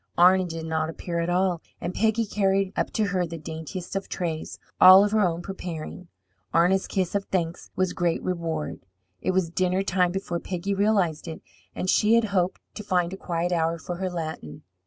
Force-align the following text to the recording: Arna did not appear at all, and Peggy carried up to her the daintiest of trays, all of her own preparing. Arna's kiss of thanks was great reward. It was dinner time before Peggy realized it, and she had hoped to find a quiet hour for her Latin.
Arna 0.17 0.45
did 0.45 0.65
not 0.65 0.89
appear 0.89 1.19
at 1.19 1.29
all, 1.29 1.61
and 1.79 1.93
Peggy 1.93 2.25
carried 2.25 2.73
up 2.75 2.89
to 2.93 3.03
her 3.09 3.23
the 3.27 3.37
daintiest 3.37 3.95
of 3.95 4.09
trays, 4.09 4.57
all 4.79 5.05
of 5.05 5.11
her 5.11 5.21
own 5.21 5.43
preparing. 5.43 6.07
Arna's 6.55 6.87
kiss 6.87 7.13
of 7.13 7.25
thanks 7.25 7.69
was 7.75 7.93
great 7.93 8.23
reward. 8.23 8.79
It 9.21 9.29
was 9.29 9.51
dinner 9.51 9.83
time 9.83 10.11
before 10.11 10.39
Peggy 10.39 10.73
realized 10.73 11.27
it, 11.27 11.43
and 11.75 11.87
she 11.87 12.15
had 12.15 12.23
hoped 12.33 12.59
to 12.73 12.83
find 12.83 13.13
a 13.13 13.15
quiet 13.15 13.51
hour 13.51 13.77
for 13.77 13.97
her 13.97 14.09
Latin. 14.09 14.63